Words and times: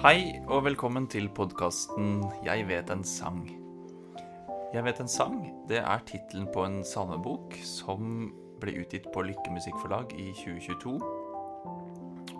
Hei 0.00 0.38
og 0.48 0.62
velkommen 0.64 1.04
til 1.12 1.26
podkasten 1.28 2.22
'Jeg 2.40 2.64
vet 2.68 2.90
en 2.90 3.02
sang'. 3.04 3.50
'Jeg 4.72 4.84
vet 4.84 5.00
en 5.00 5.06
sang' 5.06 5.68
det 5.68 5.76
er 5.76 6.00
tittelen 6.06 6.46
på 6.54 6.64
en 6.64 6.80
salmebok 6.80 7.52
som 7.62 8.32
ble 8.62 8.80
utgitt 8.80 9.12
på 9.12 9.20
Lykke 9.20 9.52
Musikkforlag 9.52 10.14
i 10.16 10.32
2022. 10.32 10.96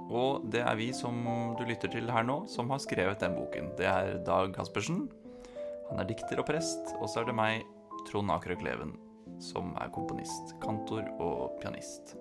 Og 0.09 0.51
det 0.51 0.63
er 0.65 0.75
vi 0.77 0.89
som 0.93 1.21
du 1.59 1.65
lytter 1.69 1.93
til 1.93 2.11
her 2.11 2.23
nå, 2.23 2.49
som 2.49 2.71
har 2.71 2.79
skrevet 2.79 3.21
den 3.21 3.37
boken. 3.37 3.77
Det 3.77 3.87
er 3.87 4.25
Dag 4.25 4.55
Caspersen. 4.55 5.11
Han 5.91 6.01
er 6.01 6.09
dikter 6.09 6.39
og 6.39 6.47
prest. 6.47 6.97
Og 6.97 7.09
så 7.11 7.21
er 7.21 7.25
det 7.25 7.35
meg, 7.35 7.63
Trond 8.09 8.31
Akerø 8.31 8.57
Leven, 8.65 8.97
som 9.39 9.77
er 9.77 9.93
komponist, 9.93 10.57
kantor 10.63 11.05
og 11.21 11.61
pianist. 11.61 12.17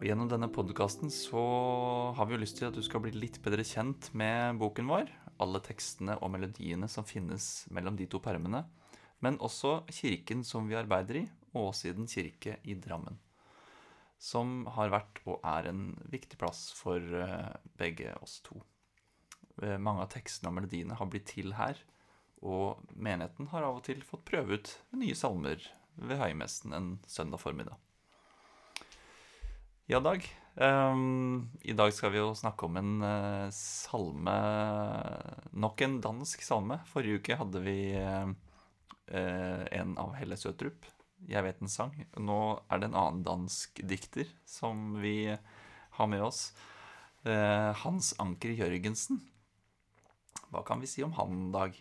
Og 0.00 0.06
Gjennom 0.08 0.30
denne 0.32 0.46
podkasten 0.48 1.10
så 1.12 1.40
har 2.16 2.24
vi 2.24 2.32
jo 2.32 2.40
lyst 2.40 2.56
til 2.56 2.70
at 2.70 2.76
du 2.76 2.80
skal 2.80 3.02
bli 3.04 3.10
litt 3.12 3.36
bedre 3.44 3.60
kjent 3.68 4.06
med 4.16 4.56
boken 4.56 4.86
vår. 4.88 5.10
Alle 5.44 5.60
tekstene 5.60 6.14
og 6.24 6.30
melodiene 6.32 6.88
som 6.88 7.04
finnes 7.04 7.66
mellom 7.68 7.98
de 7.98 8.06
to 8.08 8.16
permene. 8.24 8.62
Men 9.20 9.36
også 9.44 9.82
kirken 9.92 10.40
som 10.40 10.70
vi 10.70 10.78
arbeider 10.80 11.18
i, 11.20 11.26
Åsiden 11.52 12.08
kirke 12.08 12.56
i 12.64 12.78
Drammen. 12.80 13.18
Som 14.16 14.64
har 14.72 14.88
vært 14.94 15.20
og 15.26 15.44
er 15.44 15.68
en 15.68 15.84
viktig 16.08 16.40
plass 16.40 16.70
for 16.78 16.96
eh, 16.96 17.52
begge 17.76 18.16
oss 18.24 18.38
to. 18.48 18.56
Eh, 19.60 19.76
Mange 19.76 20.06
av 20.06 20.14
tekstene 20.16 20.48
og 20.48 20.62
melodiene 20.62 20.96
har 20.96 21.12
blitt 21.12 21.28
til 21.34 21.52
her. 21.60 21.76
Og 22.40 22.80
menigheten 22.96 23.52
har 23.52 23.68
av 23.68 23.82
og 23.82 23.84
til 23.90 24.00
fått 24.00 24.24
prøve 24.32 24.56
ut 24.56 24.74
nye 24.96 25.20
salmer 25.26 25.60
ved 26.00 26.24
høymessen 26.24 26.72
en 26.72 26.92
søndag 27.04 27.44
formiddag. 27.44 27.76
Ja, 29.90 29.98
Dag. 30.00 30.22
Um, 30.54 31.50
I 31.66 31.72
dag 31.74 31.90
skal 31.90 32.12
vi 32.14 32.20
jo 32.20 32.28
snakke 32.38 32.68
om 32.68 32.76
en 32.78 33.00
uh, 33.02 33.48
salme 33.50 34.34
Nok 35.50 35.82
en 35.82 35.96
dansk 36.04 36.44
salme. 36.46 36.76
Forrige 36.92 37.18
uke 37.18 37.38
hadde 37.40 37.62
vi 37.64 37.74
uh, 37.98 38.30
en 39.10 39.96
av 39.98 40.14
Helle 40.14 40.38
Søtrup. 40.38 40.86
'Jeg 41.26 41.42
vet 41.42 41.58
en 41.58 41.72
sang'. 41.74 42.06
Nå 42.22 42.38
er 42.70 42.78
det 42.78 42.92
en 42.92 43.00
annen 43.02 43.26
dansk 43.26 43.82
dikter 43.82 44.30
som 44.46 44.94
vi 45.02 45.26
har 45.26 46.12
med 46.14 46.22
oss. 46.22 46.52
Eh, 47.26 47.74
Hans 47.82 48.14
Anker 48.22 48.54
Jørgensen. 48.54 49.18
Hva 50.54 50.62
kan 50.70 50.78
vi 50.78 50.86
si 50.86 51.02
om 51.02 51.18
han, 51.18 51.50
Dag? 51.50 51.74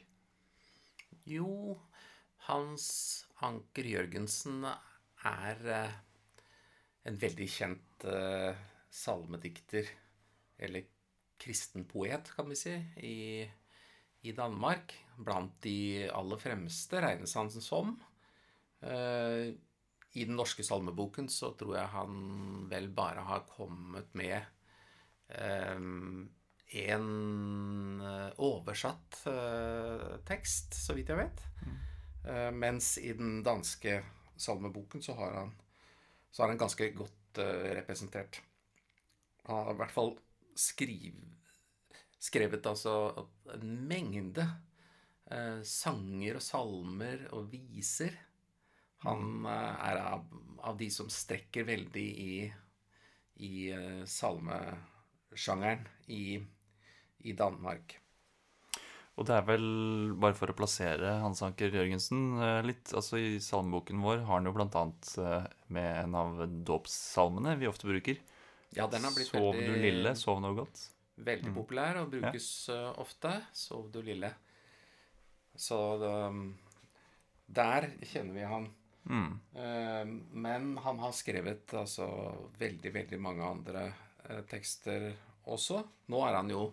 Jo, 1.29 1.77
Hans 2.49 2.89
Anker 3.45 3.93
Jørgensen 3.93 4.65
er 4.65 5.99
en 7.09 7.17
veldig 7.19 7.47
kjent 7.49 8.05
eh, 8.09 8.57
salmedikter, 8.89 9.87
eller 10.59 10.85
kristen 11.39 11.85
poet, 11.89 12.29
kan 12.35 12.49
vi 12.51 12.57
si, 12.59 12.75
i, 13.05 13.45
i 14.27 14.35
Danmark. 14.35 14.93
Blant 15.19 15.57
de 15.63 16.07
aller 16.15 16.39
fremste 16.39 17.01
regnes 17.03 17.35
han 17.35 17.51
som. 17.51 17.95
Eh, 18.81 19.51
I 20.15 20.25
den 20.25 20.37
norske 20.39 20.63
salmeboken 20.65 21.29
så 21.31 21.53
tror 21.59 21.77
jeg 21.79 21.93
han 21.95 22.15
vel 22.71 22.89
bare 22.95 23.25
har 23.27 23.47
kommet 23.49 24.13
med 24.17 24.39
en 26.69 28.01
eh, 28.01 28.29
oversatt 28.45 29.23
eh, 29.29 30.17
tekst, 30.27 30.77
så 30.77 30.95
vidt 30.97 31.09
jeg 31.09 31.19
vet. 31.19 31.43
Eh, 32.29 32.49
mens 32.53 32.97
i 33.01 33.13
den 33.17 33.41
danske 33.45 34.01
salmeboken 34.39 35.03
så 35.03 35.15
har 35.17 35.37
han, 35.41 35.53
så 36.31 36.43
er 36.43 36.53
han 36.53 36.61
ganske 36.61 36.91
godt 36.97 37.41
uh, 37.41 37.67
representert. 37.77 38.41
Han 39.47 39.63
har 39.65 39.73
i 39.73 39.79
hvert 39.81 39.93
fall 39.93 40.15
skriv, 40.59 41.15
skrevet 42.19 42.65
altså 42.69 42.93
en 43.55 43.75
mengde 43.89 44.45
uh, 45.31 45.61
sanger 45.65 46.39
og 46.39 46.45
salmer 46.45 47.25
og 47.35 47.49
viser. 47.53 48.17
Han 49.05 49.47
uh, 49.47 49.75
er 49.89 50.01
av, 50.03 50.27
av 50.61 50.77
de 50.79 50.89
som 50.93 51.09
strekker 51.11 51.67
veldig 51.69 52.07
i, 52.25 52.33
i 53.45 53.53
salmesjangeren 54.09 55.87
i, 56.11 56.37
i 57.25 57.33
Danmark. 57.33 57.99
Og 59.19 59.27
det 59.27 59.35
er 59.35 59.45
vel, 59.49 59.65
bare 60.15 60.37
for 60.37 60.51
å 60.51 60.55
plassere 60.55 61.17
Hans 61.19 61.41
Anker 61.43 61.73
Jørgensen 61.75 62.37
eh, 62.39 62.61
litt, 62.63 62.93
altså 62.95 63.19
I 63.19 63.33
salmeboken 63.43 63.99
vår 63.99 64.23
har 64.23 64.39
han 64.39 64.47
jo 64.47 64.53
annet 64.55 65.09
eh, 65.19 65.49
med 65.75 65.89
en 66.05 66.15
av 66.15 66.39
dåpssalmene 66.69 67.57
vi 67.59 67.67
ofte 67.67 67.89
bruker. 67.89 68.21
Ja, 68.77 68.87
den 68.87 69.03
har 69.03 69.11
blitt 69.15 69.27
Sov 69.27 69.57
du 69.57 69.73
lille, 69.81 70.13
sov 70.15 70.39
noe 70.43 70.55
godt. 70.55 70.85
veldig 71.19 71.51
populær 71.55 71.99
og 72.03 72.13
brukes 72.13 72.47
ja. 72.71 72.93
ofte. 73.01 73.33
Sov 73.51 73.89
du 73.91 73.99
lille. 74.05 74.29
Så 75.59 75.79
det, 75.99 76.13
der 77.49 77.89
kjenner 78.07 78.37
vi 78.37 78.45
han. 78.47 78.69
Mm. 79.09 79.33
Eh, 79.57 80.05
Men 80.31 80.77
han 80.85 80.99
har 81.03 81.11
skrevet 81.17 81.73
altså 81.73 82.07
veldig, 82.59 82.93
veldig 82.93 83.19
mange 83.19 83.43
andre 83.43 83.87
eh, 84.29 84.45
tekster 84.47 85.09
også. 85.49 85.81
Nå 86.13 86.23
er 86.27 86.39
han 86.39 86.53
jo 86.53 86.69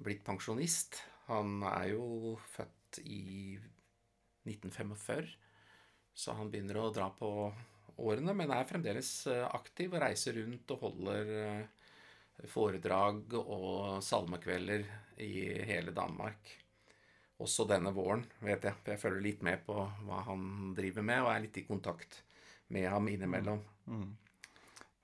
blitt 0.00 0.24
pensjonist. 0.24 1.02
Han 1.30 1.62
er 1.62 1.92
jo 1.92 2.36
født 2.50 3.00
i 3.06 3.56
1945, 4.48 5.28
så 6.12 6.34
han 6.34 6.50
begynner 6.50 6.80
å 6.80 6.90
dra 6.94 7.10
på 7.14 7.30
årene, 8.00 8.34
men 8.36 8.52
er 8.54 8.68
fremdeles 8.68 9.10
eh, 9.30 9.44
aktiv 9.46 9.92
og 9.94 10.02
reiser 10.02 10.38
rundt 10.40 10.72
og 10.74 10.86
holder 10.86 11.34
eh, 11.40 11.90
foredrag 12.50 13.36
og 13.40 14.00
salmekvelder 14.04 14.86
i 15.20 15.32
hele 15.68 15.92
Danmark. 15.96 16.54
Også 17.40 17.64
denne 17.68 17.92
våren, 17.96 18.24
vet 18.44 18.64
jeg. 18.66 18.76
For 18.80 18.94
jeg 18.94 19.02
følger 19.02 19.24
litt 19.24 19.44
med 19.44 19.62
på 19.64 19.76
hva 20.06 20.22
han 20.26 20.74
driver 20.76 21.04
med, 21.04 21.22
og 21.24 21.30
er 21.32 21.44
litt 21.46 21.60
i 21.60 21.66
kontakt 21.68 22.22
med 22.72 22.88
ham 22.90 23.08
innimellom. 23.12 23.62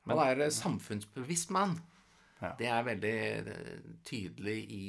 Han 0.06 0.22
er 0.22 0.46
eh, 0.46 0.54
samfunnsbevisst 0.54 1.52
mann. 1.54 1.76
Ja. 2.40 2.52
Det 2.58 2.68
er 2.68 2.84
veldig 2.84 3.16
tydelig 4.04 4.56
i, 4.72 4.86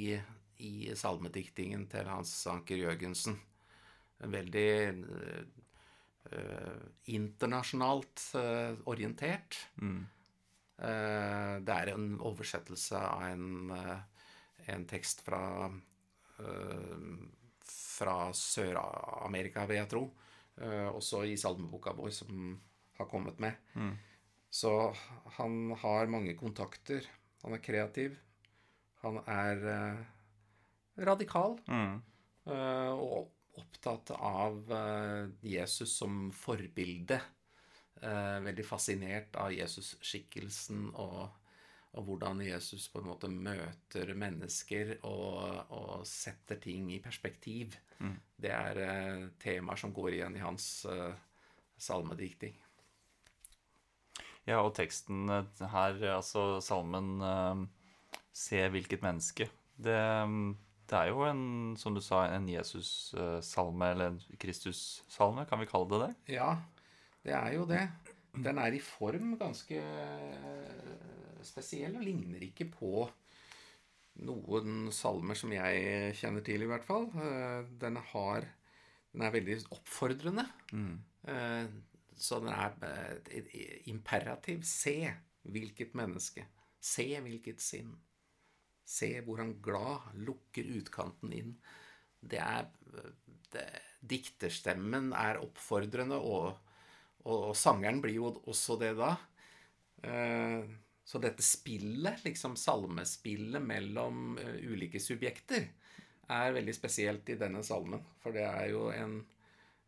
i 0.64 0.90
salmediktingen 0.98 1.86
til 1.92 2.10
Hans 2.10 2.32
Anker 2.50 2.80
Jørgensen. 2.80 3.38
Veldig 4.18 4.70
eh, 4.90 5.42
eh, 6.32 6.84
internasjonalt 7.14 8.24
eh, 8.40 8.78
orientert. 8.90 9.60
Eh, 10.78 11.54
det 11.62 11.76
er 11.76 11.94
en 11.94 12.16
oversettelse 12.26 13.02
av 13.02 13.28
en, 13.30 13.72
eh, 13.78 14.30
en 14.74 14.86
tekst 14.90 15.24
fra 15.26 15.42
eh, 15.68 17.10
fra 17.98 18.28
Sør-Amerika, 18.36 19.66
vil 19.66 19.80
jeg 19.82 19.90
tro. 19.92 20.04
Eh, 20.62 20.90
også 20.90 21.24
i 21.26 21.38
salmeboka 21.38 21.96
vår, 21.98 22.12
som 22.14 22.52
har 23.00 23.10
kommet 23.10 23.40
med. 23.42 23.58
Så 24.50 24.72
han 25.38 25.74
har 25.82 26.10
mange 26.10 26.36
kontakter. 26.38 27.06
Han 27.44 27.58
er 27.58 27.64
kreativ. 27.64 28.16
Han 29.04 29.20
er 29.28 29.66
radikal. 30.98 31.58
Mm. 31.68 32.02
eh, 32.46 32.94
og 32.94 33.34
opptatt 33.58 34.12
av 34.14 34.72
eh, 34.74 35.30
Jesus 35.42 35.96
som 35.98 36.28
forbilde. 36.36 37.20
Eh, 38.02 38.38
veldig 38.46 38.66
fascinert 38.66 39.38
av 39.42 39.54
Jesus-skikkelsen 39.56 40.92
og, 40.94 41.24
og 41.98 42.06
hvordan 42.06 42.44
Jesus 42.46 42.86
på 42.94 43.02
en 43.02 43.10
måte 43.10 43.32
møter 43.32 44.14
mennesker 44.14 44.98
og, 45.02 45.74
og 45.74 46.06
setter 46.06 46.62
ting 46.62 46.92
i 46.94 47.02
perspektiv. 47.02 47.80
Det 48.38 48.52
er 48.54 49.32
temaer 49.42 49.80
som 49.82 49.90
går 49.90 50.12
igjen 50.12 50.36
i 50.38 50.44
hans 50.44 50.86
salmedikting. 51.82 52.54
Ja, 54.46 54.60
og 54.62 54.76
teksten 54.78 55.26
her, 55.26 55.98
altså 56.14 56.62
salmen 56.62 57.18
Se 58.38 58.60
hvilket 58.70 59.02
menneske. 59.02 59.48
Det, 59.74 59.98
det 60.88 60.98
er 60.98 61.10
jo 61.12 61.24
en, 61.28 61.76
som 61.80 61.96
du 61.96 62.02
sa, 62.04 62.24
en 62.32 62.48
Jesus-salme, 62.48 63.90
eller 63.92 64.14
en 64.14 64.20
Kristus-salme, 64.40 65.44
kan 65.50 65.60
vi 65.60 65.68
kalle 65.70 65.90
det 65.92 66.00
det? 66.06 66.36
Ja, 66.38 66.54
det 67.26 67.34
er 67.36 67.56
jo 67.58 67.66
det. 67.68 67.84
Den 68.38 68.62
er 68.62 68.76
i 68.76 68.82
form 68.84 69.34
ganske 69.40 69.80
eh, 69.82 70.92
spesiell 71.46 71.98
og 71.98 72.06
ligner 72.06 72.44
ikke 72.48 72.70
på 72.72 73.08
noen 74.28 74.88
salmer 74.96 75.38
som 75.38 75.52
jeg 75.54 76.14
kjenner 76.18 76.46
til, 76.46 76.64
i 76.64 76.70
hvert 76.70 76.86
fall. 76.88 77.10
Eh, 77.14 77.68
Den 77.82 78.00
har 78.14 78.48
Den 79.12 79.26
er 79.26 79.34
veldig 79.34 79.60
oppfordrende. 79.74 80.44
Mm. 80.72 81.00
Så 82.18 82.38
den 82.44 82.52
er 82.54 82.76
eh, 82.86 83.40
et 83.40 83.88
imperativ. 83.90 84.62
Se 84.68 85.00
hvilket 85.48 85.96
menneske. 85.98 86.46
Se 86.80 87.08
hvilket 87.24 87.64
sinn. 87.64 87.96
Se 88.88 89.10
hvor 89.26 89.42
han 89.44 89.58
glad 89.64 90.14
lukker 90.24 90.68
utkanten 90.80 91.34
inn. 91.36 91.54
Det 92.20 92.40
er 92.40 92.70
det, 93.52 93.66
Dikterstemmen 94.08 95.10
er 95.18 95.40
oppfordrende, 95.44 96.20
og, 96.22 96.54
og, 97.26 97.38
og 97.50 97.56
sangeren 97.58 98.00
blir 98.04 98.20
jo 98.20 98.30
også 98.48 98.78
det 98.80 98.94
da. 99.00 99.16
Eh, 100.04 100.68
Så 101.08 101.20
dette 101.24 101.44
spillet, 101.44 102.20
liksom 102.26 102.58
salmespillet 102.60 103.64
mellom 103.64 104.38
eh, 104.44 104.58
ulike 104.68 105.00
subjekter, 105.00 105.70
er 106.28 106.56
veldig 106.56 106.76
spesielt 106.76 107.30
i 107.32 107.38
denne 107.40 107.62
salmen. 107.64 108.04
For 108.24 108.36
det 108.36 108.44
er 108.44 108.66
jo 108.74 108.90
en, 108.92 109.22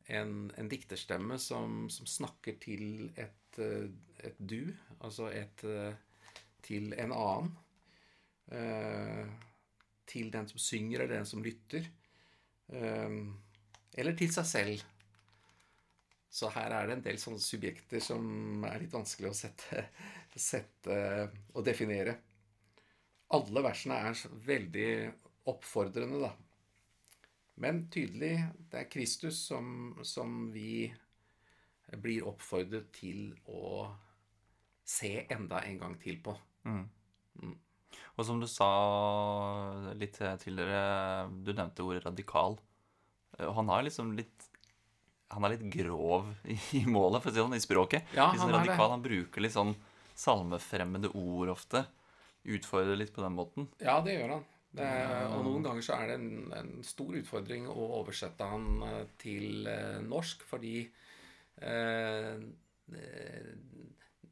en, 0.08 0.36
en 0.56 0.70
dikterstemme 0.72 1.36
som, 1.44 1.90
som, 1.92 2.08
snakker 2.08 2.56
til 2.64 3.10
et, 3.20 3.60
eh, 3.60 3.90
et, 4.24 4.40
du, 4.40 4.72
altså 5.00 5.28
et 5.32 5.66
Til 6.64 6.94
en 7.00 7.12
annen. 7.16 7.54
Til 10.10 10.32
den 10.34 10.48
som 10.50 10.62
synger, 10.62 11.04
eller 11.04 11.20
den 11.20 11.28
som 11.30 11.44
lytter. 11.46 11.86
eller 12.70 14.16
til 14.18 14.32
seg 14.34 14.48
selv. 14.50 14.88
Så 16.30 16.50
her 16.54 16.74
er 16.74 16.88
det 16.88 16.98
en 16.98 17.06
del 17.06 17.18
sånne 17.22 17.42
subjekter 17.42 18.02
som 18.04 18.66
er 18.70 18.84
litt 18.84 18.94
vanskelig 18.94 19.32
å 19.32 19.38
sette, 19.38 19.86
sette 20.52 20.98
og 21.56 21.66
definere. 21.66 22.14
Alle 23.34 23.64
versene 23.66 23.98
er 24.10 24.22
veldig 24.46 24.92
oppfordrende, 25.50 26.22
da. 26.22 26.32
Men 27.60 27.88
tydelig, 27.92 28.36
det 28.72 28.84
er 28.84 28.92
Kristus 28.92 29.42
som, 29.50 29.98
som 30.06 30.48
vi 30.54 30.88
blir 32.00 32.28
oppfordret 32.30 32.92
til 32.96 33.34
å 33.50 33.90
se 34.88 35.26
enda 35.34 35.64
en 35.66 35.82
gang 35.82 35.98
til 36.02 36.22
på. 36.24 36.36
Mm. 36.70 36.86
Og 38.20 38.26
som 38.28 38.42
du 38.42 38.48
sa 38.52 38.68
litt 39.96 40.18
tidligere, 40.20 41.30
du 41.32 41.54
nevnte 41.54 41.86
ordet 41.86 42.04
radikal. 42.04 42.58
Han 43.40 43.72
har 43.72 43.86
liksom 43.88 44.12
litt 44.18 44.50
han 45.30 45.46
er 45.46 45.54
litt 45.54 45.68
grov 45.70 46.26
i 46.74 46.84
målet, 46.90 47.22
for 47.22 47.30
å 47.30 47.32
si 47.32 47.38
det 47.38 47.46
sånn, 47.46 47.58
i 47.58 47.64
språket. 47.64 48.14
Ja, 48.18 48.32
litt 48.34 48.42
sånn 48.42 48.54
radikal. 48.56 48.90
Han 48.96 49.04
bruker 49.06 49.44
litt 49.46 49.54
sånn 49.54 49.76
salmefremmede 50.18 51.12
ord 51.16 51.54
ofte. 51.54 51.84
Utfordrer 52.50 52.98
litt 52.98 53.14
på 53.14 53.22
den 53.22 53.36
måten. 53.38 53.68
Ja, 53.84 54.00
det 54.06 54.18
gjør 54.18 54.40
han. 54.40 54.48
Det, 54.70 54.88
og 55.34 55.46
noen 55.48 55.64
ganger 55.66 55.86
så 55.86 55.96
er 55.98 56.12
det 56.12 56.16
en, 56.20 56.32
en, 56.54 56.74
stor 56.86 57.16
utfordring 57.18 57.66
å 57.72 57.88
oversette 58.02 58.46
han 58.46 58.84
eh, 58.86 59.06
til 59.18 59.66
eh, 59.70 59.98
norsk, 60.06 60.44
fordi 60.46 60.84
eh, 61.66 62.36
eh, 62.94 63.48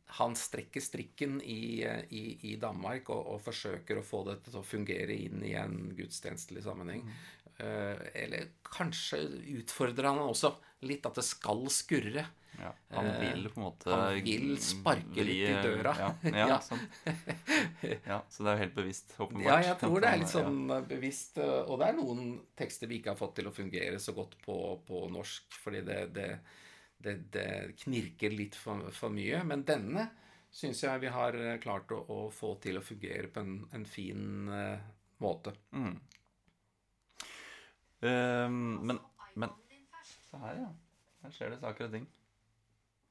han 0.07 0.35
strekker 0.39 0.81
strikken 0.81 1.41
i, 1.43 1.83
i, 2.09 2.23
i 2.51 2.55
Danmark 2.61 3.09
og, 3.11 3.33
og, 3.33 3.41
forsøker 3.43 3.99
å 3.99 4.05
få 4.05 4.23
dette 4.29 4.51
til 4.51 4.61
å 4.61 4.65
fungere 4.65 5.15
inn 5.15 5.43
i 5.43 5.53
en 5.59 5.91
gudstjenestelig 5.97 6.63
sammenheng. 6.63 7.03
Mm. 7.03 7.17
Uh, 7.57 7.97
eller 8.13 8.51
kanskje 8.61 9.19
utfordrer 9.57 10.11
han 10.11 10.21
også 10.21 10.53
litt 10.87 11.07
at 11.09 11.17
det 11.17 11.25
skal 11.25 11.65
skurre. 11.73 12.27
Ja, 12.57 12.71
han 12.89 13.05
eh, 13.05 13.19
vil 13.21 13.49
på 13.53 13.59
en 13.59 13.65
måte 13.67 13.91
Han 13.93 14.15
vil 14.25 14.55
sparke 14.61 15.25
litt 15.25 15.43
i 15.45 15.57
døra. 15.61 15.91
Ja, 16.25 16.47
ja, 16.47 16.57
sånn. 16.63 16.79
ja, 18.07 18.17
Så 18.33 18.45
det 18.45 18.49
er 18.49 18.55
jo 18.55 18.61
helt 18.63 18.77
bevisst, 18.77 19.13
åpenbart. 19.17 19.45
Ja, 19.45 19.57
jeg 19.67 19.77
tror 19.83 20.01
det 20.01 20.09
er 20.09 20.21
litt 20.23 20.33
sånn 20.33 20.63
bevisst. 20.89 21.37
Eh, 21.43 21.59
og 21.67 21.77
det 21.81 21.91
er 21.91 21.99
noen 21.99 22.31
tekster 22.57 22.89
vi 22.89 22.97
ikke 22.97 23.13
har 23.13 23.19
fått 23.19 23.35
til 23.41 23.51
å 23.51 23.53
fungere 23.53 24.01
så 24.01 24.15
godt 24.17 24.33
på, 24.41 24.57
på 24.87 25.03
norsk, 25.13 25.59
fordi 25.61 25.83
det, 25.85 25.99
det, 26.17 26.31
det, 27.03 27.15
det, 27.33 27.47
knirker 27.83 28.33
litt 28.33 28.57
for, 28.57 28.89
for, 28.95 29.13
mye. 29.13 29.43
Men 29.47 29.65
denne 29.67 30.07
syns 30.53 30.83
jeg 30.83 31.03
vi 31.03 31.11
har 31.13 31.37
klart 31.63 31.91
å, 31.93 32.01
å, 32.01 32.19
få 32.33 32.55
til 32.63 32.79
å 32.79 32.85
fungere 32.85 33.29
på 33.31 33.43
en, 33.43 33.57
en 33.75 33.85
fin 33.85 34.49
uh, 34.49 34.77
måte. 35.23 35.53
Mm. 35.75 35.95
Um, 38.01 38.61
men, 38.85 38.99
men 39.33 39.53
Se 40.27 40.39
her, 40.41 40.61
ja. 40.61 40.69
Her 41.23 41.33
skjer 41.33 41.53
det 41.53 41.59
saker 41.63 41.87
og 41.87 41.93
ting. 41.95 42.07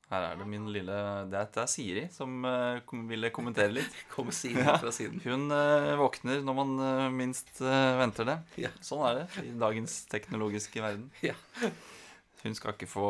Her 0.06 0.22
er 0.28 0.36
det 0.38 0.44
min 0.46 0.68
lille 0.70 0.96
Det 1.26 1.34
er, 1.34 1.48
det 1.50 1.62
er 1.64 1.70
Siri 1.70 2.04
som 2.14 2.44
uh, 2.46 2.78
kom, 2.86 3.06
ville 3.10 3.32
kommentere 3.34 3.74
litt. 3.74 3.96
Kom 4.14 4.30
Siri 4.34 4.62
fra 4.62 4.92
siden. 4.94 5.18
Hun 5.24 5.50
uh, 5.50 5.96
våkner 5.98 6.44
når 6.46 6.58
man 6.60 6.76
uh, 6.78 7.08
minst 7.10 7.50
venter 7.60 8.28
det. 8.30 8.38
Ja. 8.66 8.70
Sånn 8.84 9.02
er 9.08 9.22
det 9.22 9.46
i 9.48 9.54
dagens 9.58 10.04
teknologiske 10.12 10.84
verden. 10.84 11.10
Ja. 11.26 11.34
Hun 12.46 12.54
skal 12.54 12.76
ikke 12.76 12.88
få, 12.88 13.08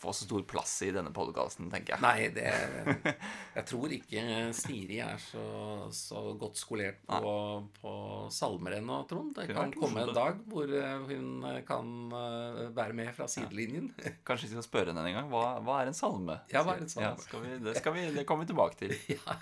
få 0.00 0.12
så 0.16 0.24
stor 0.24 0.44
plass 0.48 0.78
i 0.86 0.90
denne 0.94 1.12
podkasten, 1.14 1.68
tenker 1.72 1.96
jeg. 1.96 2.02
Nei, 2.04 2.28
det, 2.32 3.12
jeg 3.58 3.68
tror 3.68 3.92
ikke 3.92 4.24
Siri 4.56 5.00
er 5.04 5.20
så, 5.20 5.44
så 5.92 6.22
godt 6.40 6.60
skolert 6.60 7.02
på, 7.04 7.34
på 7.80 7.94
salmer 8.32 8.78
ennå, 8.78 9.02
Trond. 9.10 9.34
Det 9.36 9.50
kan 9.52 9.74
komme 9.76 10.06
en 10.06 10.14
dag 10.16 10.40
hvor 10.48 10.72
eh, 10.72 10.96
hun 11.10 11.44
kan 11.68 11.94
eh, 12.16 12.62
være 12.76 12.96
med 12.96 13.12
fra 13.16 13.28
sidelinjen. 13.30 13.92
Ja. 14.00 14.14
Kanskje 14.26 14.48
vi 14.48 14.54
skal 14.54 14.66
spørre 14.66 14.94
henne 14.94 15.04
en 15.10 15.18
gang. 15.20 15.32
Hva, 15.32 15.44
hva, 15.64 15.80
er 15.82 15.92
en 15.92 15.98
salme? 15.98 16.40
Ja, 16.52 16.64
hva 16.66 16.78
er 16.78 16.86
en 16.86 16.92
salme? 16.92 17.12
Ja, 17.12 17.42
vi, 17.42 17.58
det, 17.66 17.76
vi, 17.84 18.06
det, 18.16 18.24
kommer 18.28 18.46
vi 18.46 18.54
tilbake 18.54 18.80
til. 18.84 18.96
Ja. 19.16 19.36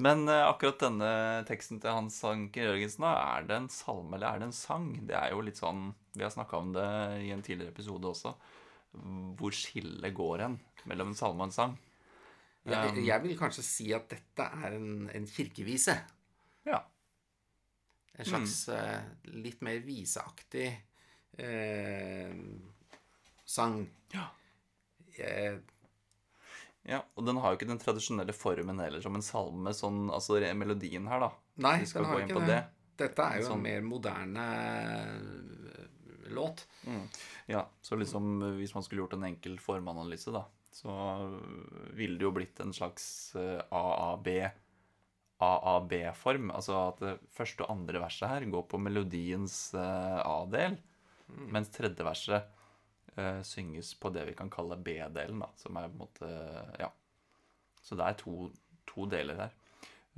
Men 0.00 0.24
uh, 0.28 0.46
akkurat 0.48 0.80
denne 0.80 1.10
teksten 1.48 1.80
til 1.82 1.92
Hans 1.92 2.16
Anker 2.24 2.70
Jørgensen, 2.70 3.04
er 3.10 3.46
det 3.48 3.58
en 3.58 3.68
salme 3.72 4.16
eller 4.16 4.30
er 4.30 4.40
det 4.40 4.48
en 4.48 4.56
sang? 4.56 4.88
Det 5.08 5.16
er 5.18 5.34
jo 5.34 5.44
litt 5.44 5.60
sånn 5.60 5.90
Vi 6.14 6.24
har 6.24 6.32
snakka 6.32 6.60
om 6.60 6.72
det 6.74 6.88
i 7.26 7.30
en 7.34 7.44
tidligere 7.44 7.74
episode 7.74 8.08
også. 8.10 8.34
Hvor 9.38 9.54
skillet 9.54 10.16
går 10.16 10.46
hen 10.46 10.56
mellom 10.90 11.12
en 11.12 11.18
salme 11.18 11.44
og 11.44 11.50
en 11.50 11.54
sang. 11.54 11.76
Jeg, 12.68 12.92
um, 12.92 12.98
jeg 13.06 13.24
vil 13.24 13.36
kanskje 13.38 13.64
si 13.64 13.86
at 13.96 14.08
dette 14.10 14.46
er 14.64 14.76
en, 14.76 15.06
en 15.14 15.28
kirkevise. 15.28 15.94
Ja. 16.68 16.82
En 18.20 18.28
slags 18.28 18.56
mm. 18.68 18.74
uh, 18.74 19.36
litt 19.44 19.62
mer 19.64 19.80
viseaktig 19.84 20.66
uh, 21.40 22.34
sang. 23.48 23.80
Ja. 24.12 24.26
Jeg, 25.16 25.60
ja, 26.90 27.00
Og 27.14 27.26
den 27.26 27.38
har 27.38 27.52
jo 27.52 27.60
ikke 27.60 27.70
den 27.70 27.80
tradisjonelle 27.80 28.34
formen 28.34 28.82
heller 28.82 29.02
som 29.04 29.14
en 29.14 29.24
salme, 29.24 29.72
sånn, 29.76 30.08
altså 30.10 30.40
melodien 30.58 31.06
her, 31.10 31.22
da. 31.22 31.30
Nei, 31.62 31.76
den 31.86 32.08
har 32.08 32.24
ikke 32.24 32.42
det. 32.42 32.48
det. 32.50 32.62
Dette 33.04 33.26
er 33.26 33.40
jo 33.40 33.46
sånn. 33.46 33.60
en 33.60 33.66
mer 33.68 33.84
moderne 33.86 34.46
eh, 34.58 35.84
låt. 36.34 36.66
Mm. 36.84 37.04
Ja, 37.54 37.62
så 37.80 37.96
liksom 37.96 38.56
hvis 38.58 38.74
man 38.74 38.84
skulle 38.84 39.04
gjort 39.04 39.14
en 39.16 39.28
enkel 39.30 39.54
formanalyse, 39.62 40.34
da, 40.34 40.44
så 40.74 40.92
ville 41.96 42.18
det 42.18 42.26
jo 42.26 42.34
blitt 42.34 42.60
en 42.64 42.74
slags 42.76 43.06
eh, 43.38 43.62
AAB 43.70 44.34
AAB-form. 45.40 46.50
Altså 46.52 46.74
at 46.90 46.98
det 47.00 47.14
første 47.32 47.64
og 47.64 47.72
andre 47.78 48.02
verset 48.02 48.28
her 48.28 48.50
går 48.52 48.66
på 48.68 48.82
melodiens 48.82 49.54
A-del, 49.78 50.74
mm. 51.30 51.46
mens 51.54 51.70
tredje 51.72 52.04
verset 52.04 52.50
uh, 53.20 53.42
synges 53.46 53.92
på 54.00 54.10
det 54.14 54.24
vi 54.30 54.34
kan 54.38 54.50
kalle 54.52 54.78
B-delen, 54.80 55.42
da, 55.44 55.50
som 55.60 55.76
er 55.76 55.90
på 55.90 55.98
en 55.98 56.02
måte 56.06 56.32
Ja. 56.80 56.90
Så 57.80 57.96
det 57.96 58.06
er 58.06 58.16
to, 58.20 58.50
to 58.88 59.06
deler 59.08 59.38
her. 59.40 59.54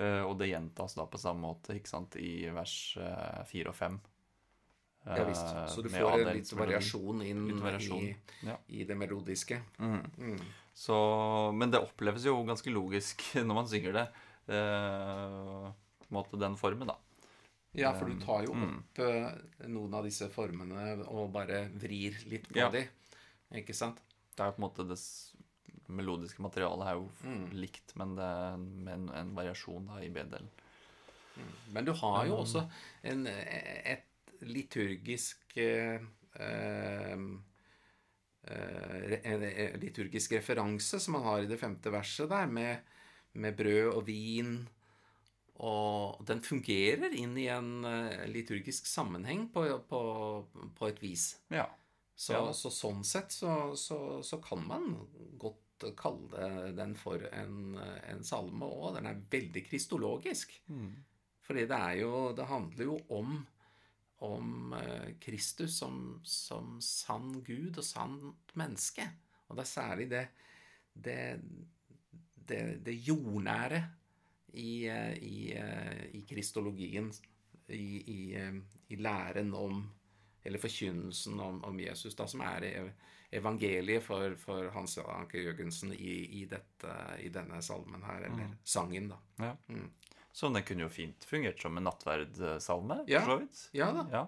Eh, 0.01 0.23
og 0.25 0.39
det 0.41 0.49
gjentas 0.49 0.97
da 0.97 1.05
på 1.07 1.21
samme 1.21 1.45
måte 1.45 1.77
ikke 1.77 1.91
sant, 1.91 2.17
i 2.19 2.49
vers 2.51 2.75
uh, 2.99 3.43
fire 3.47 3.71
og 3.71 3.77
fem. 3.77 4.01
ja 5.05 5.27
visst. 5.29 5.53
Så 5.71 5.85
du 5.85 5.91
får 5.93 6.25
litt 6.33 6.51
variasjon 6.57 7.23
inn 7.27 7.45
litt 7.51 7.63
variasjon. 7.63 8.09
I, 8.09 8.49
ja. 8.49 8.57
i, 8.67 8.83
det 8.89 8.97
melodiske. 8.99 9.61
Mm. 9.79 10.03
Mm. 10.17 10.43
Så, 10.75 10.97
men 11.55 11.71
det 11.71 11.83
oppleves 11.85 12.27
jo 12.27 12.39
ganske 12.49 12.73
logisk 12.73 13.23
når 13.47 13.61
man 13.61 13.71
synger 13.71 13.99
det. 14.01 14.07
på 14.49 14.57
en 14.57 16.17
måte 16.19 16.41
den 16.41 16.59
formen, 16.59 16.91
da. 16.91 16.99
Ja, 17.73 17.95
for 17.97 18.11
du 18.11 18.21
tar 18.21 18.45
jo 18.45 18.55
mm. 18.55 18.65
opp 18.69 18.99
mm. 19.01 19.69
noen 19.73 19.95
av 19.97 20.05
disse 20.05 20.29
formene 20.33 20.91
og 21.09 21.31
bare 21.33 21.65
vrir 21.81 22.19
litt 22.29 22.51
på 22.51 22.61
ja. 22.61 22.69
de. 22.73 22.85
Ikke 23.63 23.77
sant? 23.77 24.03
Det 24.33 24.45
er 24.45 24.53
på 24.53 24.61
en 24.61 24.67
måte 24.67 24.85
det 24.89 24.99
melodiske 25.93 26.43
materialet 26.45 26.89
er 26.89 26.99
jo 26.99 27.07
mm. 27.25 27.47
likt, 27.57 27.95
men 28.01 28.15
det 28.19 28.27
er 28.29 28.59
en, 28.93 29.09
en 29.23 29.33
variasjon 29.37 29.89
da 29.89 30.03
i 30.05 30.11
B-delen. 30.13 30.51
Mm. 31.33 31.55
Men 31.77 31.89
du 31.89 31.95
har 31.97 32.27
jo 32.29 32.37
um, 32.37 32.43
også 32.45 32.67
en, 33.09 33.25
et 33.27 34.05
liturgisk 34.45 35.57
eh, 35.57 35.97
eh, 36.37 37.25
en 39.23 39.45
liturgisk 39.81 40.35
referanse 40.37 41.01
som 41.01 41.17
man 41.17 41.25
har 41.29 41.45
i 41.45 41.49
det 41.49 41.61
femte 41.61 41.93
verset 41.95 42.29
der, 42.33 42.49
med, 42.51 42.85
med 43.33 43.57
brød 43.57 43.93
og 43.95 44.07
vin 44.09 44.57
og 45.63 46.23
den 46.27 46.43
fungerer 46.43 47.13
inn 47.15 47.37
i 47.39 47.47
en 47.53 47.85
uh, 47.87 48.25
liturgisk 48.31 48.89
sammenheng 48.91 49.47
på, 49.55 49.63
på, 49.89 50.01
på 50.75 50.89
et 50.89 50.99
vis. 51.03 51.29
Ja. 51.55 51.69
Så, 52.15 52.35
ja. 52.35 52.43
så, 52.55 52.71
sånn 52.75 53.05
sett 53.07 53.35
så, 53.35 53.73
så, 53.79 53.99
så, 54.27 54.41
kan 54.43 54.65
man 54.67 54.91
godt 55.41 55.87
kalle 55.99 56.73
den 56.77 56.93
for 56.99 57.23
en, 57.31 57.79
en 57.79 58.27
salme 58.27 58.67
òg. 58.67 58.99
Den 58.99 59.09
er 59.11 59.23
veldig 59.31 59.65
kristologisk. 59.67 60.55
Mm. 60.71 60.93
Fordi 61.43 61.65
det 61.67 61.79
er 61.79 61.97
jo 62.03 62.13
Det 62.39 62.47
handler 62.47 62.87
jo 62.87 62.99
om, 63.15 63.41
om 64.27 64.77
uh, 64.77 65.09
Kristus 65.23 65.79
som, 65.79 66.21
som, 66.27 66.77
sann 66.83 67.39
Gud 67.47 67.79
og 67.79 67.87
sant 67.87 68.55
menneske. 68.59 69.07
Og 69.49 69.59
det 69.59 69.67
er 69.67 69.73
særlig 69.73 70.11
det, 70.11 70.27
det, 70.95 71.19
det, 72.35 72.63
det 72.87 72.99
jordnære 73.07 73.83
i, 74.53 74.89
eh, 74.89 75.13
i, 75.13 75.53
eh, 75.57 76.05
i 76.17 76.23
kristologien, 76.29 77.13
i, 77.67 78.13
i, 78.13 78.35
eh, 78.35 78.55
i, 78.89 78.97
læren 78.97 79.55
om 79.55 79.91
eller 80.43 80.59
forkynnelsen 80.59 81.41
om, 81.41 81.61
om 81.65 81.81
Jesus, 81.81 82.17
da, 82.19 82.27
som 82.27 82.41
er 82.43 82.65
evangeliet 83.31 84.03
for, 84.03 84.35
for 84.37 84.73
Hans 84.75 84.97
Anker 84.99 85.39
Jørgensen 85.39 85.93
i, 85.95 86.17
i, 86.41 86.47
dette, 86.51 86.97
i 87.23 87.29
denne 87.31 87.61
salmen 87.63 88.03
her, 88.03 88.27
eller 88.27 88.57
sangen, 88.67 89.07
da. 89.13 89.21
Ja. 89.39 89.53
Mm. 89.71 89.87
Så 90.33 90.49
den 90.49 90.65
kunne 90.67 90.87
jo 90.87 90.91
fint 90.91 91.25
fungert 91.29 91.63
som 91.63 91.79
en 91.79 91.87
nattverdsalme, 91.87 93.05
Ja. 93.07 93.21
for 93.23 93.37
så 93.37 93.39
vidt. 93.45 93.63
Ja 93.77 93.93
da. 93.95 94.07
Ja. 94.11 94.25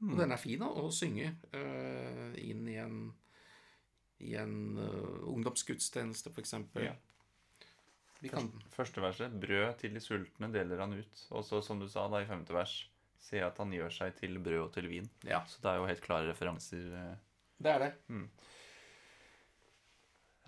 Og 0.00 0.16
den 0.18 0.32
er 0.32 0.40
fin 0.40 0.62
å, 0.64 0.70
å 0.80 0.90
synge 0.96 1.28
uh, 1.52 2.30
inn 2.40 2.64
i 2.72 2.78
en, 2.80 3.00
i 4.24 4.34
en 4.40 4.54
uh, 4.80 5.26
ungdomsgudstjeneste, 5.28 6.32
eksempel. 6.40 6.88
Ja. 6.88 6.96
Vi 8.20 8.28
kan, 8.28 8.50
Første 8.74 9.00
verset. 9.02 9.34
Brød 9.40 9.78
til 9.80 9.94
de 9.96 10.02
sultne 10.04 10.50
deler 10.52 10.82
han 10.84 10.92
ut. 10.98 11.24
Og 11.32 11.44
så, 11.46 11.62
som 11.64 11.80
du 11.80 11.88
sa 11.88 12.06
da 12.12 12.20
i 12.20 12.28
femte 12.28 12.54
vers, 12.54 12.74
se 13.20 13.40
at 13.44 13.58
han 13.60 13.72
gjør 13.72 13.92
seg 13.94 14.14
til 14.18 14.38
brød 14.42 14.62
og 14.66 14.72
til 14.76 14.88
vin. 14.90 15.08
ja, 15.24 15.42
Så 15.48 15.62
det 15.62 15.72
er 15.72 15.80
jo 15.80 15.88
helt 15.88 16.04
klare 16.04 16.30
referanser. 16.30 16.86
eh. 17.00 17.14
det 17.60 17.74
er 17.74 17.84
det. 17.86 17.92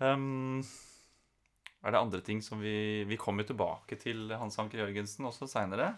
Um, 0.03 0.63
er 1.83 1.93
det 1.93 1.99
andre 1.99 2.19
ting 2.21 2.41
som 2.41 2.59
vi 2.59 3.03
Vi 3.07 3.17
kommer 3.17 3.45
tilbake 3.47 3.95
til 4.01 4.33
Hans 4.33 4.57
Anker 4.59 4.79
Jørgensen 4.83 5.25
også 5.25 5.47
seinere. 5.47 5.93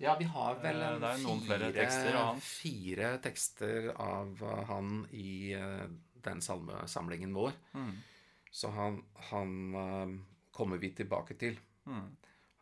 Ja, 0.00 0.14
vi 0.16 0.24
har 0.24 0.54
vel 0.62 0.80
Eh, 0.80 1.60
fire, 1.60 1.72
tekster 1.76 2.14
fire 2.40 3.18
tekster 3.20 3.90
av 4.00 4.42
eh, 4.42 4.64
han 4.70 5.06
i 5.12 5.54
den 6.24 6.40
salmesamlingen 6.40 7.34
vår. 7.36 7.52
Mm. 7.74 7.92
Så 8.50 8.70
han, 8.74 9.02
han 9.30 9.74
kommer 10.60 10.80
vi 10.82 10.92
tilbake 10.96 11.36
til. 11.40 11.56
Mm. 11.88 12.08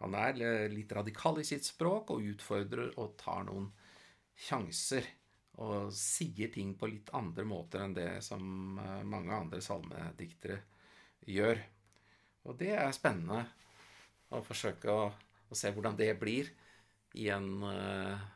Han 0.04 0.14
er 0.14 0.42
eh, 0.46 0.66
litt 0.70 0.92
radikal 0.94 1.40
i 1.42 1.46
sitt 1.46 1.66
språk 1.66 2.14
og 2.14 2.26
utfordrer 2.32 2.92
og 3.02 3.16
tar 3.18 3.46
noen 3.48 3.70
sjanser. 4.38 5.06
Og 5.58 5.90
sier 5.94 6.52
ting 6.54 6.76
på 6.78 6.86
litt 6.86 7.10
andre 7.18 7.42
måter 7.48 7.82
enn 7.82 7.96
det 7.96 8.10
som 8.22 8.78
eh, 8.78 9.02
mange 9.02 9.34
andre 9.34 9.62
salmediktere 9.64 10.60
gjør. 11.26 11.58
Og 12.46 12.58
det 12.60 12.72
er 12.78 12.94
spennende 12.94 13.42
å 14.30 14.42
forsøke 14.44 14.92
å, 14.92 15.08
å 15.50 15.58
se 15.58 15.72
hvordan 15.74 15.98
det 15.98 16.12
blir 16.20 16.50
i 17.18 17.30
en 17.32 17.48
eh, 17.66 18.26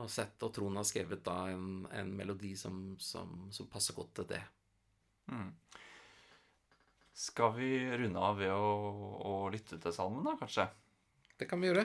Og 0.00 0.08
sett 0.08 0.40
og 0.40 0.54
Trond 0.56 0.80
har 0.80 0.86
skrevet 0.88 1.20
da 1.20 1.50
en, 1.52 1.84
en 1.92 2.12
melodi 2.16 2.54
som, 2.56 2.94
som, 2.98 3.50
som 3.52 3.68
passer 3.68 3.94
godt 3.94 4.14
til 4.16 4.30
det. 4.30 4.40
Mm. 5.28 5.50
Skal 7.12 7.52
vi 7.58 7.70
runde 8.00 8.20
av 8.20 8.38
ved 8.40 8.52
å, 8.52 8.68
å 9.28 9.34
lytte 9.52 9.76
til 9.80 9.92
salmen, 9.92 10.24
da, 10.24 10.32
kanskje? 10.40 10.64
Det 11.36 11.48
kan 11.50 11.60
vi 11.60 11.68
gjøre. 11.68 11.84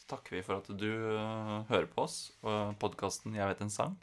Så 0.00 0.08
takker 0.10 0.36
vi 0.36 0.42
for 0.44 0.58
at 0.58 0.70
du 0.74 0.90
uh, 0.90 1.62
hører 1.70 1.86
på 1.90 2.04
oss 2.04 2.18
og 2.42 2.74
podkasten 2.82 3.36
'Jeg 3.36 3.52
vet 3.52 3.62
en 3.62 3.72
sang'. 3.72 3.94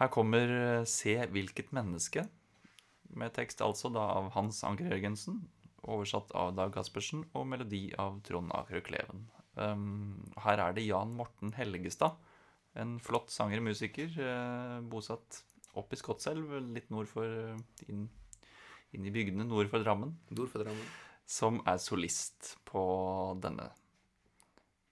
Her 0.00 0.08
kommer 0.08 0.48
øh, 0.48 0.84
'Se 0.88 1.16
hvilket 1.28 1.72
menneske', 1.76 2.28
med 3.10 3.34
tekst 3.36 3.60
altså 3.60 3.90
da 3.92 4.04
av 4.16 4.30
Hans 4.36 4.62
Anker 4.64 4.88
Jørgensen, 4.88 5.42
oversatt 5.82 6.30
av 6.36 6.54
Dag 6.56 6.72
Gaspersen, 6.72 7.24
og 7.34 7.48
melodi 7.48 7.90
av 7.98 8.20
Trond 8.24 8.52
Aker 8.54 8.80
Kleven. 8.80 9.26
Um, 9.56 10.32
her 10.38 10.60
er 10.62 10.72
det 10.72 10.86
Jan 10.86 11.12
Morten 11.16 11.52
Helgestad, 11.56 12.16
en 12.78 12.98
flott 13.02 13.32
sanger-musiker, 13.34 14.14
uh, 14.20 14.80
bosatt 14.88 15.42
opp 15.74 15.92
i 15.92 15.98
Skotselv, 16.00 16.54
litt 16.70 16.88
nord 16.94 17.10
for 17.10 17.26
uh, 17.26 17.58
inn, 17.88 18.06
inn 18.96 19.06
i 19.06 19.12
bygdene 19.14 19.46
nord 19.46 19.70
for 19.72 19.84
Drammen 19.84 20.16
Nord 20.34 20.50
for 20.52 20.64
Drammen. 20.64 20.88
som 21.26 21.60
er 21.66 21.78
solist 21.78 22.56
på 22.66 22.82
denne. 23.42 23.70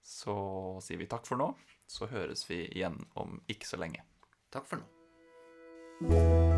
Så 0.03 0.35
sier 0.81 0.97
vi 1.01 1.09
takk 1.09 1.27
for 1.27 1.37
nå, 1.39 1.51
så 1.89 2.07
høres 2.09 2.45
vi 2.49 2.63
igjen 2.69 2.97
om 3.19 3.41
ikke 3.51 3.67
så 3.67 3.81
lenge. 3.81 4.05
Takk 4.49 4.71
for 4.71 4.81
nå. 4.81 6.57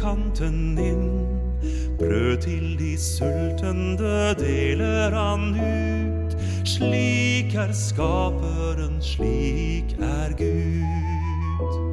Lukker 0.00 0.10
utkanten 0.10 0.78
inn. 0.78 1.26
Brød 1.98 2.36
til 2.42 2.78
de 2.78 2.98
sultende 2.98 4.34
deler 4.38 5.10
han 5.10 5.54
ut. 5.54 6.36
Slik 6.64 7.54
er 7.54 7.72
skaperen, 7.72 9.00
slik 9.00 9.96
er 10.00 10.32
Gud. 10.38 11.90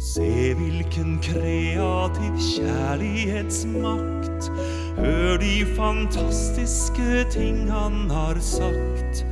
Se 0.00 0.54
hvilken 0.54 1.18
kreativ 1.22 2.32
kjærlighetsmakt. 2.56 4.50
Hør 4.98 5.36
de 5.36 5.66
fantastiske 5.76 7.24
ting 7.30 7.70
han 7.70 8.10
har 8.10 8.38
sagt. 8.40 9.26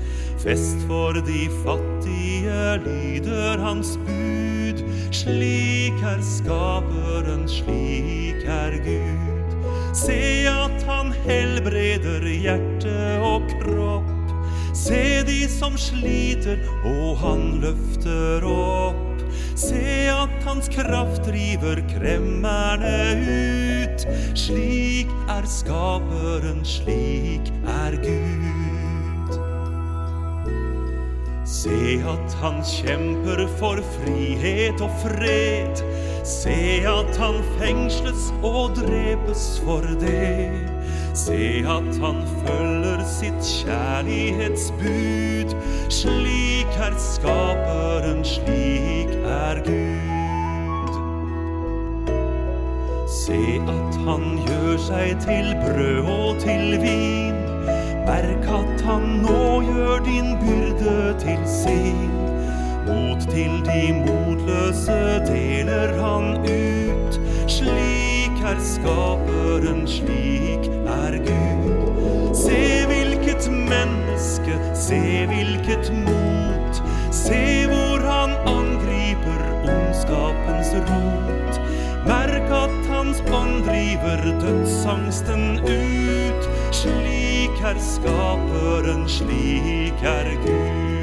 Fest 0.46 0.76
for 0.86 1.12
de 1.12 1.48
fattige 1.64 2.78
lyder 2.84 3.58
hans 3.58 3.96
bud. 4.06 4.82
Slik 5.10 6.02
er 6.06 6.20
skaperen, 6.22 7.48
slik 7.50 8.44
er 8.46 8.76
Gud. 8.84 9.56
Se 9.94 10.46
at 10.46 10.84
han 10.86 11.10
helbreder 11.24 12.28
hjerte 12.30 12.94
og 13.26 13.50
kropp. 13.58 14.30
Se 14.70 15.24
de 15.26 15.40
som 15.50 15.74
sliter, 15.74 16.62
og 16.84 17.18
han 17.24 17.58
løfter 17.64 18.46
opp. 18.46 19.26
Se 19.58 19.82
at 20.14 20.38
hans 20.46 20.70
kraft 20.70 21.26
driver 21.26 21.82
kremmerne 21.90 22.94
ut. 23.82 24.06
Slik 24.38 25.10
er 25.26 25.50
skaperen, 25.58 26.62
slik 26.62 27.50
er 27.80 27.98
Gud. 28.06 28.65
Se 31.66 31.98
at 32.06 32.34
han 32.38 32.60
kjemper 32.62 33.40
for 33.58 33.80
frihet 33.96 34.78
og 34.84 34.90
fred. 35.02 35.80
Se 36.22 36.54
at 36.86 37.16
han 37.18 37.40
fengsles 37.58 38.28
og 38.46 38.76
drepes 38.76 39.60
for 39.64 39.82
det. 39.98 40.52
Se 41.18 41.64
at 41.66 41.98
han 42.04 42.22
følger 42.44 43.02
sitt 43.10 43.42
kjærlighetsbud. 43.64 45.56
Slik 45.90 46.78
er 46.86 46.94
skaperen, 47.02 48.22
slik 48.22 49.10
er 49.26 49.62
Gud. 49.66 50.94
Se 53.10 53.42
at 53.74 54.00
han 54.06 54.38
gjør 54.46 54.78
seg 54.86 55.18
til 55.26 55.50
brød 55.66 55.98
og 56.14 56.38
til 56.46 56.78
vin. 56.86 57.55
Merk 58.06 58.44
at 58.46 58.82
han 58.86 59.02
nå 59.24 59.62
gjør 59.66 60.04
din 60.06 60.36
byrde 60.38 61.14
til 61.18 61.40
sin. 61.50 62.12
Mot 62.86 63.24
til 63.32 63.56
de 63.66 63.80
motløse 63.96 64.98
deler 65.26 65.96
han 65.98 66.36
ut. 66.46 67.18
Slik 67.50 68.38
er 68.46 68.62
skaperen, 68.62 69.82
slik 69.90 70.70
er 70.86 71.18
Gud. 71.26 72.30
Se 72.38 72.62
hvilket 72.92 73.50
menneske, 73.50 74.54
se 74.86 75.02
hvilket 75.32 75.90
mot. 76.06 76.82
Se 77.10 77.42
hvor 77.66 78.06
han 78.06 78.38
angriper 78.54 79.42
ondskapens 79.66 80.74
rot. 80.86 81.62
Merk 82.06 82.58
at 82.62 82.80
hans 82.94 83.22
ånd 83.34 83.64
driver 83.66 84.26
dødsangsten 84.46 85.58
ut. 85.66 86.52
Slik 86.70 87.25
er 87.66 87.78
skaperen, 87.80 89.08
slik 89.08 90.02
er 90.02 90.36
Gud. 90.44 90.95